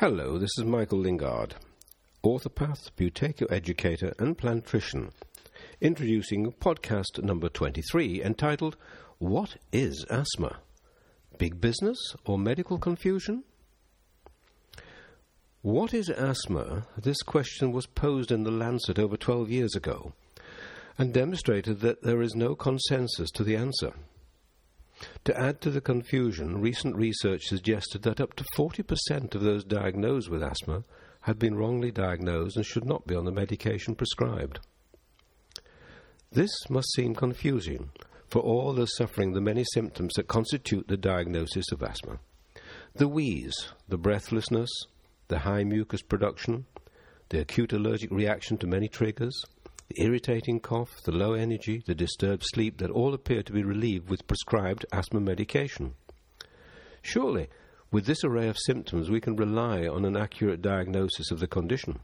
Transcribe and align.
Hello, 0.00 0.38
this 0.38 0.52
is 0.56 0.64
Michael 0.64 1.00
Lingard, 1.00 1.56
orthopath, 2.22 2.92
Buteyko 2.96 3.50
educator, 3.50 4.14
and 4.20 4.38
plantrician, 4.38 5.10
introducing 5.80 6.52
podcast 6.52 7.20
number 7.20 7.48
23 7.48 8.22
entitled 8.22 8.76
What 9.18 9.56
is 9.72 10.06
Asthma? 10.08 10.58
Big 11.36 11.60
business 11.60 11.98
or 12.24 12.38
medical 12.38 12.78
confusion? 12.78 13.42
What 15.62 15.92
is 15.92 16.08
asthma? 16.08 16.86
This 16.96 17.20
question 17.22 17.72
was 17.72 17.86
posed 17.86 18.30
in 18.30 18.44
The 18.44 18.52
Lancet 18.52 19.00
over 19.00 19.16
12 19.16 19.50
years 19.50 19.74
ago 19.74 20.12
and 20.96 21.12
demonstrated 21.12 21.80
that 21.80 22.02
there 22.02 22.22
is 22.22 22.36
no 22.36 22.54
consensus 22.54 23.32
to 23.32 23.42
the 23.42 23.56
answer. 23.56 23.94
To 25.24 25.38
add 25.38 25.60
to 25.60 25.70
the 25.70 25.80
confusion, 25.80 26.60
recent 26.60 26.96
research 26.96 27.42
suggested 27.44 28.02
that 28.02 28.20
up 28.20 28.34
to 28.34 28.44
40% 28.56 29.34
of 29.34 29.42
those 29.42 29.64
diagnosed 29.64 30.30
with 30.30 30.42
asthma 30.42 30.84
had 31.22 31.38
been 31.38 31.56
wrongly 31.56 31.90
diagnosed 31.90 32.56
and 32.56 32.64
should 32.64 32.84
not 32.84 33.06
be 33.06 33.14
on 33.14 33.24
the 33.24 33.32
medication 33.32 33.94
prescribed. 33.94 34.60
This 36.30 36.50
must 36.70 36.92
seem 36.92 37.14
confusing 37.14 37.90
for 38.28 38.40
all 38.40 38.72
those 38.72 38.94
suffering 38.96 39.32
the 39.32 39.40
many 39.40 39.64
symptoms 39.72 40.12
that 40.16 40.28
constitute 40.28 40.88
the 40.88 40.96
diagnosis 40.96 41.72
of 41.72 41.82
asthma. 41.82 42.20
The 42.94 43.08
wheeze, 43.08 43.72
the 43.88 43.98
breathlessness, 43.98 44.70
the 45.28 45.40
high 45.40 45.64
mucus 45.64 46.02
production, 46.02 46.66
the 47.30 47.40
acute 47.40 47.72
allergic 47.72 48.10
reaction 48.10 48.58
to 48.58 48.66
many 48.66 48.88
triggers, 48.88 49.44
the 49.88 50.02
irritating 50.02 50.60
cough, 50.60 51.02
the 51.04 51.12
low 51.12 51.32
energy, 51.32 51.82
the 51.86 51.94
disturbed 51.94 52.44
sleep 52.44 52.78
that 52.78 52.90
all 52.90 53.14
appear 53.14 53.42
to 53.42 53.52
be 53.52 53.62
relieved 53.62 54.10
with 54.10 54.26
prescribed 54.26 54.84
asthma 54.92 55.20
medication. 55.20 55.94
Surely, 57.00 57.48
with 57.90 58.04
this 58.04 58.22
array 58.22 58.48
of 58.48 58.58
symptoms, 58.58 59.08
we 59.08 59.20
can 59.20 59.36
rely 59.36 59.86
on 59.86 60.04
an 60.04 60.16
accurate 60.16 60.60
diagnosis 60.60 61.30
of 61.30 61.40
the 61.40 61.46
condition. 61.46 62.00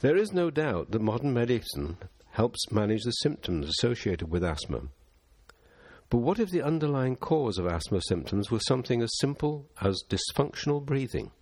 There 0.00 0.16
is 0.16 0.32
no 0.32 0.50
doubt 0.50 0.92
that 0.92 1.02
modern 1.02 1.34
medicine 1.34 1.98
helps 2.30 2.70
manage 2.70 3.02
the 3.02 3.10
symptoms 3.10 3.68
associated 3.68 4.30
with 4.30 4.44
asthma. 4.44 4.82
But 6.08 6.18
what 6.18 6.38
if 6.38 6.50
the 6.50 6.62
underlying 6.62 7.16
cause 7.16 7.58
of 7.58 7.66
asthma 7.66 8.00
symptoms 8.02 8.48
was 8.50 8.64
something 8.64 9.02
as 9.02 9.10
simple 9.18 9.66
as 9.80 10.04
dysfunctional 10.08 10.84
breathing? 10.84 11.32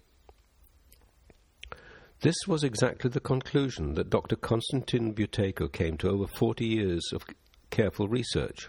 This 2.27 2.49
was 2.49 2.65
exactly 2.65 3.09
the 3.09 3.21
conclusion 3.21 3.95
that 3.95 4.11
Dr. 4.11 4.35
Konstantin 4.35 5.15
Buteyko 5.15 5.71
came 5.73 5.97
to 5.99 6.11
over 6.11 6.27
40 6.27 6.67
years 6.67 7.13
of 7.13 7.25
careful 7.71 8.09
research. 8.09 8.69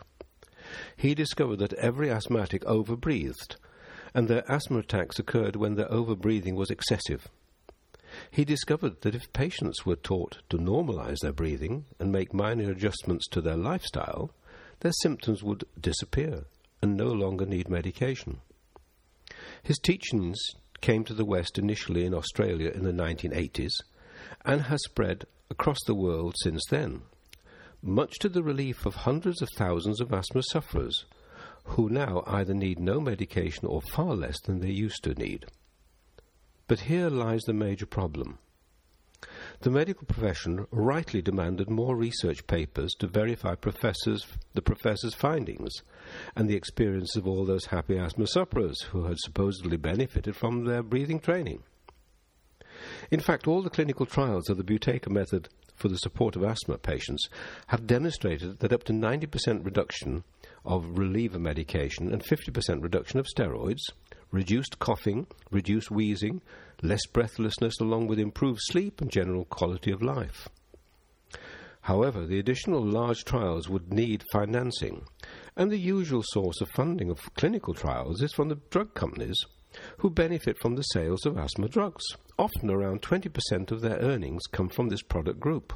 He 0.95 1.15
discovered 1.15 1.57
that 1.57 1.73
every 1.73 2.11
asthmatic 2.11 2.63
overbreathed, 2.65 3.55
and 4.13 4.27
their 4.27 4.43
asthma 4.47 4.77
attacks 4.77 5.17
occurred 5.17 5.55
when 5.55 5.73
their 5.73 5.87
overbreathing 5.87 6.53
was 6.53 6.69
excessive. 6.69 7.29
He 8.29 8.45
discovered 8.45 9.01
that 9.01 9.15
if 9.15 9.33
patients 9.33 9.87
were 9.87 9.95
taught 9.95 10.37
to 10.51 10.59
normalize 10.59 11.17
their 11.23 11.33
breathing 11.33 11.85
and 11.99 12.11
make 12.11 12.35
minor 12.35 12.69
adjustments 12.69 13.27
to 13.29 13.41
their 13.41 13.57
lifestyle, 13.57 14.29
their 14.81 14.93
symptoms 15.01 15.41
would 15.41 15.63
disappear 15.81 16.45
and 16.83 16.95
no 16.95 17.07
longer 17.07 17.47
need 17.47 17.69
medication. 17.69 18.39
His 19.63 19.79
teachings 19.79 20.37
came 20.81 21.03
to 21.03 21.13
the 21.13 21.25
West 21.25 21.57
initially 21.57 22.05
in 22.05 22.13
Australia 22.13 22.69
in 22.69 22.83
the 22.83 22.91
1980s 22.91 23.73
and 24.45 24.61
has 24.63 24.83
spread 24.83 25.25
across 25.49 25.77
the 25.85 25.95
world 25.95 26.35
since 26.41 26.63
then, 26.69 27.01
much 27.81 28.19
to 28.19 28.29
the 28.29 28.43
relief 28.43 28.85
of 28.85 28.95
hundreds 28.95 29.41
of 29.41 29.49
thousands 29.55 30.01
of 30.01 30.13
asthma 30.13 30.41
sufferers 30.43 31.05
who 31.63 31.89
now 31.89 32.23
either 32.27 32.53
need 32.53 32.79
no 32.79 32.99
medication 32.99 33.67
or 33.67 33.81
far 33.81 34.15
less 34.15 34.39
than 34.41 34.59
they 34.59 34.71
used 34.71 35.03
to 35.03 35.13
need. 35.13 35.45
But 36.67 36.81
here 36.81 37.09
lies 37.09 37.43
the 37.43 37.53
major 37.53 37.85
problem. 37.85 38.39
The 39.61 39.71
medical 39.71 40.05
profession 40.05 40.67
rightly 40.69 41.21
demanded 41.21 41.67
more 41.67 41.95
research 41.95 42.45
papers 42.45 42.93
to 42.99 43.07
verify 43.07 43.55
professors, 43.55 44.27
the 44.53 44.61
professors' 44.61 45.15
findings 45.15 45.81
and 46.35 46.47
the 46.47 46.55
experience 46.55 47.15
of 47.15 47.27
all 47.27 47.43
those 47.43 47.65
happy 47.65 47.97
asthma 47.97 48.27
sufferers 48.27 48.79
who 48.91 49.05
had 49.05 49.17
supposedly 49.17 49.77
benefited 49.77 50.35
from 50.35 50.65
their 50.65 50.83
breathing 50.83 51.19
training. 51.19 51.63
In 53.09 53.19
fact, 53.19 53.47
all 53.47 53.63
the 53.63 53.71
clinical 53.71 54.05
trials 54.05 54.47
of 54.47 54.57
the 54.57 54.63
Buteyko 54.63 55.09
method 55.09 55.49
for 55.75 55.87
the 55.87 55.97
support 55.97 56.35
of 56.35 56.43
asthma 56.43 56.77
patients 56.77 57.27
have 57.67 57.87
demonstrated 57.87 58.59
that 58.59 58.73
up 58.73 58.83
to 58.83 58.93
90% 58.93 59.65
reduction 59.65 60.23
of 60.65 60.97
reliever 60.97 61.39
medication 61.39 62.11
and 62.11 62.23
50% 62.23 62.83
reduction 62.83 63.19
of 63.19 63.25
steroids 63.25 63.81
reduced 64.31 64.79
coughing, 64.79 65.27
reduced 65.51 65.91
wheezing, 65.91 66.41
less 66.81 67.05
breathlessness, 67.07 67.79
along 67.79 68.07
with 68.07 68.19
improved 68.19 68.59
sleep 68.63 69.01
and 69.01 69.11
general 69.11 69.45
quality 69.45 69.91
of 69.91 70.01
life. 70.01 70.49
However, 71.81 72.25
the 72.25 72.39
additional 72.39 72.83
large 72.83 73.23
trials 73.23 73.69
would 73.69 73.93
need 73.93 74.25
financing, 74.33 75.05
and 75.55 75.71
the 75.71 75.79
usual 75.79 76.21
source 76.21 76.59
of 76.59 76.69
funding 76.69 77.09
of 77.09 77.33
clinical 77.35 77.73
trials 77.73 78.21
is 78.21 78.33
from 78.33 78.49
the 78.49 78.59
drug 78.69 78.93
companies 78.93 79.37
who 79.99 80.09
benefit 80.09 80.57
from 80.59 80.75
the 80.75 80.81
sales 80.81 81.25
of 81.25 81.37
asthma 81.37 81.67
drugs. 81.69 82.03
Often 82.37 82.69
around 82.69 83.01
20% 83.01 83.71
of 83.71 83.81
their 83.81 83.97
earnings 83.97 84.43
come 84.51 84.69
from 84.69 84.89
this 84.89 85.01
product 85.01 85.39
group. 85.39 85.73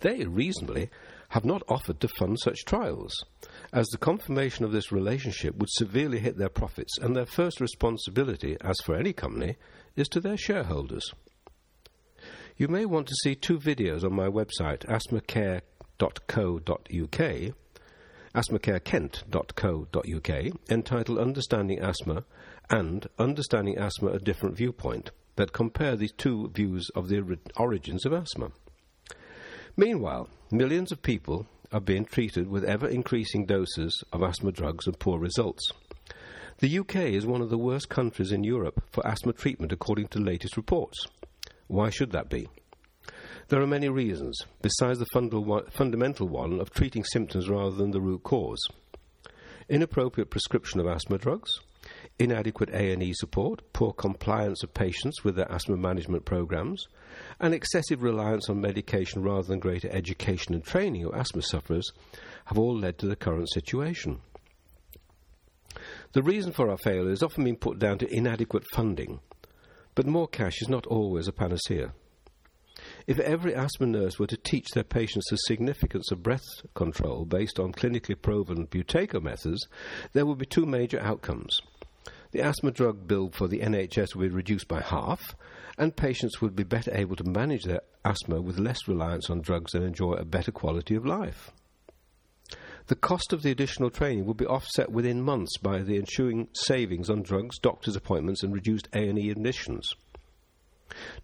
They 0.00 0.24
reasonably 0.24 0.90
have 1.28 1.44
not 1.44 1.62
offered 1.68 2.00
to 2.00 2.08
fund 2.08 2.38
such 2.40 2.64
trials, 2.64 3.24
as 3.72 3.86
the 3.88 3.98
confirmation 3.98 4.64
of 4.64 4.72
this 4.72 4.92
relationship 4.92 5.56
would 5.56 5.70
severely 5.70 6.18
hit 6.18 6.36
their 6.36 6.50
profits, 6.50 6.98
and 6.98 7.16
their 7.16 7.26
first 7.26 7.60
responsibility, 7.60 8.56
as 8.60 8.78
for 8.80 8.94
any 8.94 9.12
company, 9.12 9.56
is 9.96 10.08
to 10.08 10.20
their 10.20 10.36
shareholders. 10.36 11.12
You 12.56 12.68
may 12.68 12.84
want 12.84 13.08
to 13.08 13.16
see 13.22 13.34
two 13.34 13.58
videos 13.58 14.04
on 14.04 14.12
my 14.12 14.28
website, 14.28 14.84
asthmacare.co.uk, 14.86 17.54
asthmacarekent.co.uk, 18.34 20.70
entitled 20.70 21.18
Understanding 21.18 21.80
Asthma 21.80 22.24
and 22.70 23.06
Understanding 23.18 23.76
Asthma 23.78 24.12
a 24.12 24.18
Different 24.18 24.56
Viewpoint, 24.56 25.10
that 25.36 25.54
compare 25.54 25.96
these 25.96 26.12
two 26.12 26.50
views 26.54 26.90
of 26.94 27.08
the 27.08 27.38
origins 27.56 28.04
of 28.04 28.12
asthma. 28.12 28.52
Meanwhile, 29.76 30.28
millions 30.50 30.92
of 30.92 31.02
people 31.02 31.46
are 31.72 31.80
being 31.80 32.04
treated 32.04 32.48
with 32.48 32.64
ever 32.64 32.86
increasing 32.86 33.46
doses 33.46 34.04
of 34.12 34.22
asthma 34.22 34.52
drugs 34.52 34.86
and 34.86 34.98
poor 34.98 35.18
results. 35.18 35.70
The 36.58 36.78
UK 36.78 36.96
is 36.96 37.26
one 37.26 37.40
of 37.40 37.50
the 37.50 37.58
worst 37.58 37.88
countries 37.88 38.30
in 38.30 38.44
Europe 38.44 38.84
for 38.90 39.06
asthma 39.06 39.32
treatment 39.32 39.72
according 39.72 40.08
to 40.08 40.20
latest 40.20 40.56
reports. 40.56 41.06
Why 41.66 41.90
should 41.90 42.12
that 42.12 42.28
be? 42.28 42.48
There 43.48 43.60
are 43.60 43.66
many 43.66 43.88
reasons, 43.88 44.38
besides 44.60 44.98
the 44.98 45.06
fundamental 45.70 46.28
one 46.28 46.60
of 46.60 46.70
treating 46.70 47.04
symptoms 47.04 47.48
rather 47.48 47.74
than 47.74 47.90
the 47.90 48.00
root 48.00 48.22
cause. 48.22 48.64
Inappropriate 49.68 50.30
prescription 50.30 50.80
of 50.80 50.86
asthma 50.86 51.18
drugs, 51.18 51.60
inadequate 52.22 52.70
A&E 52.72 53.12
support, 53.14 53.60
poor 53.72 53.92
compliance 53.92 54.62
of 54.62 54.72
patients 54.72 55.24
with 55.24 55.34
their 55.34 55.50
asthma 55.50 55.76
management 55.76 56.24
programs, 56.24 56.86
and 57.40 57.52
excessive 57.52 58.00
reliance 58.00 58.48
on 58.48 58.60
medication 58.60 59.24
rather 59.24 59.48
than 59.48 59.58
greater 59.58 59.88
education 59.90 60.54
and 60.54 60.64
training 60.64 61.04
of 61.04 61.12
asthma 61.14 61.42
sufferers 61.42 61.90
have 62.44 62.58
all 62.58 62.78
led 62.78 62.96
to 62.96 63.06
the 63.06 63.16
current 63.16 63.50
situation. 63.50 64.20
The 66.12 66.22
reason 66.22 66.52
for 66.52 66.70
our 66.70 66.78
failure 66.78 67.10
has 67.10 67.24
often 67.24 67.42
been 67.42 67.56
put 67.56 67.80
down 67.80 67.98
to 67.98 68.14
inadequate 68.14 68.66
funding, 68.72 69.18
but 69.96 70.06
more 70.06 70.28
cash 70.28 70.62
is 70.62 70.68
not 70.68 70.86
always 70.86 71.26
a 71.26 71.32
panacea. 71.32 71.92
If 73.08 73.18
every 73.18 73.52
asthma 73.52 73.86
nurse 73.86 74.20
were 74.20 74.28
to 74.28 74.36
teach 74.36 74.68
their 74.74 74.84
patients 74.84 75.26
the 75.28 75.36
significance 75.38 76.12
of 76.12 76.22
breath 76.22 76.46
control 76.74 77.24
based 77.24 77.58
on 77.58 77.72
clinically 77.72 78.20
proven 78.20 78.68
Buteyko 78.68 79.20
methods, 79.20 79.66
there 80.12 80.24
would 80.24 80.38
be 80.38 80.46
two 80.46 80.66
major 80.66 81.00
outcomes 81.00 81.58
the 82.32 82.40
asthma 82.40 82.70
drug 82.70 83.06
bill 83.06 83.30
for 83.30 83.46
the 83.46 83.60
NHS 83.60 84.16
would 84.16 84.30
be 84.30 84.34
reduced 84.34 84.66
by 84.66 84.80
half, 84.80 85.36
and 85.78 85.96
patients 85.96 86.40
would 86.40 86.56
be 86.56 86.64
better 86.64 86.90
able 86.94 87.16
to 87.16 87.24
manage 87.24 87.64
their 87.64 87.82
asthma 88.04 88.40
with 88.40 88.58
less 88.58 88.88
reliance 88.88 89.30
on 89.30 89.40
drugs 89.40 89.74
and 89.74 89.84
enjoy 89.84 90.14
a 90.14 90.24
better 90.24 90.50
quality 90.50 90.94
of 90.94 91.06
life. 91.06 91.52
The 92.86 92.96
cost 92.96 93.32
of 93.32 93.42
the 93.42 93.50
additional 93.50 93.90
training 93.90 94.26
would 94.26 94.36
be 94.36 94.46
offset 94.46 94.90
within 94.90 95.22
months 95.22 95.56
by 95.58 95.82
the 95.82 95.96
ensuing 95.96 96.48
savings 96.52 97.08
on 97.08 97.22
drugs, 97.22 97.58
doctor's 97.58 97.96
appointments, 97.96 98.42
and 98.42 98.52
reduced 98.52 98.88
A&E 98.92 99.30
admissions. 99.30 99.88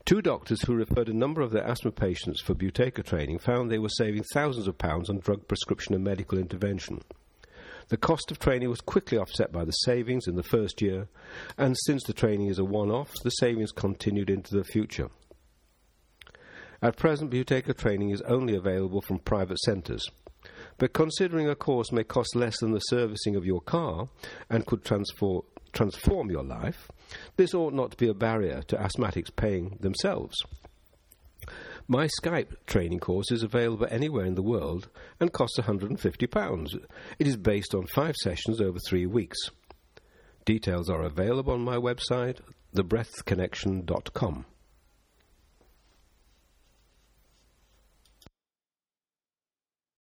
Two 0.04 0.22
doctors 0.22 0.62
who 0.62 0.74
referred 0.74 1.08
a 1.08 1.16
number 1.16 1.40
of 1.40 1.50
their 1.50 1.66
asthma 1.66 1.90
patients 1.90 2.40
for 2.40 2.54
Buteyko 2.54 3.04
training 3.04 3.38
found 3.38 3.70
they 3.70 3.78
were 3.78 3.88
saving 3.88 4.24
thousands 4.32 4.68
of 4.68 4.78
pounds 4.78 5.10
on 5.10 5.18
drug 5.18 5.48
prescription 5.48 5.94
and 5.94 6.04
medical 6.04 6.38
intervention. 6.38 7.02
The 7.88 7.96
cost 7.96 8.30
of 8.30 8.38
training 8.38 8.68
was 8.68 8.82
quickly 8.82 9.16
offset 9.16 9.50
by 9.50 9.64
the 9.64 9.72
savings 9.72 10.26
in 10.26 10.36
the 10.36 10.42
first 10.42 10.82
year, 10.82 11.08
and 11.56 11.74
since 11.86 12.04
the 12.04 12.12
training 12.12 12.48
is 12.48 12.58
a 12.58 12.64
one 12.64 12.90
off, 12.90 13.12
the 13.24 13.30
savings 13.30 13.72
continued 13.72 14.28
into 14.28 14.54
the 14.54 14.64
future. 14.64 15.08
At 16.82 16.96
present, 16.96 17.30
Buteyko 17.30 17.76
training 17.76 18.10
is 18.10 18.20
only 18.22 18.54
available 18.54 19.00
from 19.00 19.18
private 19.18 19.58
centres. 19.60 20.06
But 20.76 20.92
considering 20.92 21.48
a 21.48 21.56
course 21.56 21.90
may 21.90 22.04
cost 22.04 22.36
less 22.36 22.60
than 22.60 22.72
the 22.72 22.78
servicing 22.78 23.34
of 23.34 23.44
your 23.44 23.60
car 23.60 24.08
and 24.48 24.66
could 24.66 24.84
transfer, 24.84 25.40
transform 25.72 26.30
your 26.30 26.44
life, 26.44 26.88
this 27.36 27.54
ought 27.54 27.74
not 27.74 27.92
to 27.92 27.96
be 27.96 28.08
a 28.08 28.14
barrier 28.14 28.62
to 28.68 28.76
asthmatics 28.76 29.34
paying 29.34 29.78
themselves. 29.80 30.36
My 31.90 32.06
Skype 32.20 32.54
training 32.66 33.00
course 33.00 33.30
is 33.32 33.42
available 33.42 33.86
anywhere 33.90 34.26
in 34.26 34.34
the 34.34 34.42
world 34.42 34.90
and 35.18 35.32
costs 35.32 35.58
£150. 35.58 36.84
It 37.18 37.26
is 37.26 37.38
based 37.38 37.74
on 37.74 37.86
five 37.86 38.14
sessions 38.16 38.60
over 38.60 38.78
three 38.78 39.06
weeks. 39.06 39.38
Details 40.44 40.90
are 40.90 41.00
available 41.00 41.54
on 41.54 41.62
my 41.62 41.76
website, 41.76 42.40
thebreathconnection.com. 42.74 44.44